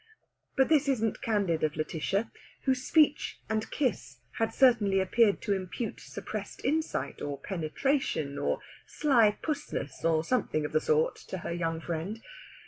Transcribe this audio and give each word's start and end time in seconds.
But 0.57 0.67
this 0.69 0.87
isn't 0.89 1.21
candid 1.21 1.63
of 1.63 1.73
Lætitia, 1.73 2.31
whose 2.63 2.81
speech 2.81 3.39
and 3.47 3.69
kiss 3.69 4.17
had 4.39 4.51
certainly 4.51 4.99
appeared 4.99 5.43
to 5.43 5.53
impute 5.53 5.99
suppressed 5.99 6.65
insight, 6.65 7.21
or 7.21 7.37
penetration, 7.37 8.39
or 8.39 8.61
sly 8.87 9.37
pussness, 9.43 10.03
or 10.03 10.23
something 10.23 10.65
of 10.65 10.71
that 10.71 10.81
sort 10.81 11.17
to 11.27 11.37
her 11.45 11.51
young 11.53 11.79
friend. 11.81 12.19